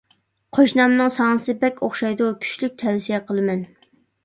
[0.57, 3.65] قوشنامنىڭ ساڭزىسى بەك ئوخشايدۇ، كۈچلۈك تەۋسىيە قىلىمەن.